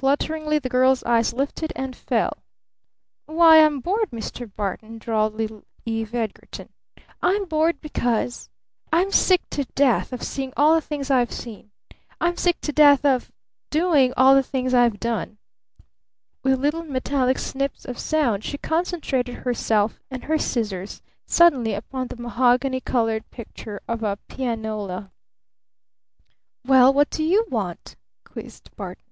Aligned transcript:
Flutteringly 0.00 0.58
the 0.58 0.70
girl's 0.70 1.04
eyes 1.04 1.34
lifted 1.34 1.74
and 1.76 1.94
fell. 1.94 2.32
"Why, 3.26 3.62
I'm 3.62 3.80
bored, 3.80 4.10
Mr. 4.12 4.50
Barton," 4.56 4.96
drawled 4.96 5.34
little 5.34 5.62
Eve 5.84 6.14
Edgarton, 6.14 6.70
"I'm 7.20 7.44
bored 7.44 7.82
because 7.82 8.48
I'm 8.90 9.12
sick 9.12 9.42
to 9.50 9.64
death 9.74 10.14
of 10.14 10.22
seeing 10.22 10.54
all 10.56 10.74
the 10.74 10.80
things 10.80 11.10
I've 11.10 11.30
seen. 11.32 11.70
I'm 12.18 12.38
sick 12.38 12.62
to 12.62 12.72
death 12.72 13.04
of 13.04 13.30
doing 13.68 14.14
all 14.16 14.34
the 14.34 14.42
things 14.42 14.72
I've 14.72 14.98
done." 14.98 15.36
With 16.42 16.58
little 16.60 16.84
metallic 16.84 17.38
snips 17.38 17.84
of 17.84 17.98
sound 17.98 18.42
she 18.42 18.56
concentrated 18.56 19.34
herself 19.34 20.00
and 20.10 20.24
her 20.24 20.38
scissors 20.38 21.02
suddenly 21.26 21.74
upon 21.74 22.06
the 22.06 22.16
mahogany 22.16 22.80
colored 22.80 23.30
picture 23.30 23.82
of 23.86 24.02
a 24.02 24.16
pianola. 24.28 25.12
"Well, 26.64 26.90
what 26.94 27.10
do 27.10 27.22
you 27.22 27.44
want?" 27.50 27.96
quizzed 28.24 28.74
Barton. 28.76 29.04